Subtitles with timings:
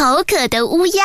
[0.00, 1.04] 口渴的乌鸦。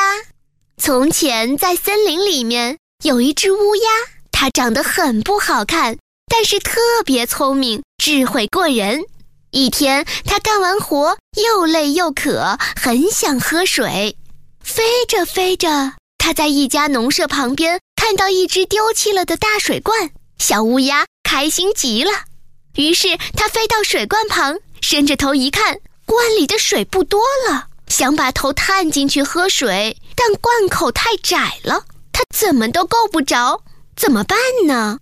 [0.77, 3.89] 从前在森林里面有一只乌鸦，
[4.31, 5.97] 它长得很不好看，
[6.31, 9.03] 但是特别聪明，智慧过人。
[9.51, 14.15] 一天，它干完活又累又渴，很想喝水。
[14.63, 22.11] 飞着飞着，它在一家农舍旁边看到一只丢弃了的大水罐，小乌鸦开心极了。
[22.77, 27.19] 于是它飞到水罐旁，伸着头一看，罐里的水不多
[27.49, 27.67] 了。
[27.97, 33.61] 想把头探进去喝水，但罐口太窄了，它怎么都够不着，
[33.95, 34.37] 怎么办
[34.67, 34.99] 呢？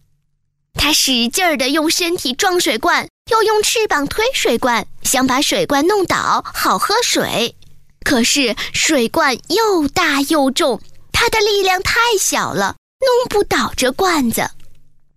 [0.76, 7.56] 它使劲儿地用身体撞水罐，又用翅膀推水罐，想把水罐弄倒，好喝水。
[8.04, 10.80] 可是水罐又大又重，
[11.12, 14.48] 它的力量太小了，弄不倒这罐子。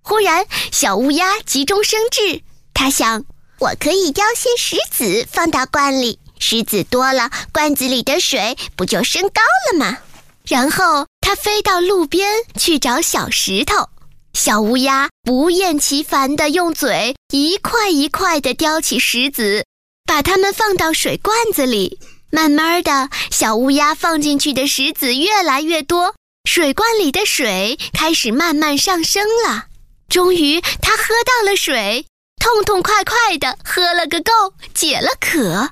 [0.00, 2.40] 忽然，小乌鸦急中生智，
[2.72, 3.26] 它想：
[3.58, 6.18] 我可以叼些石子放到罐里。
[6.38, 9.98] 石子多了，罐子里的水不就升高了吗？
[10.44, 12.28] 然后它飞到路边
[12.58, 13.88] 去找小石头。
[14.32, 19.64] 小乌鸦不厌其烦地用嘴一块一块地叼起石子，
[20.06, 21.98] 把它们放到水罐子里。
[22.30, 29.66] 慢慢的，小乌鸦放进去的石子越来越多，水罐里的水开始慢慢上升了。
[30.08, 32.04] 终于，它喝到了水，
[32.38, 35.70] 痛痛快快地喝了个够，解了渴。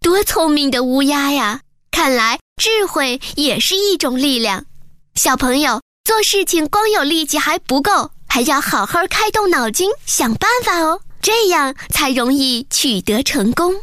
[0.00, 1.60] 多聪明的乌鸦呀！
[1.90, 4.64] 看来智慧也是一种力量。
[5.14, 13.74] 小朋友做事情光有力气还不够，还要好好开动脑筋想办法哦，这样才容易取得成功。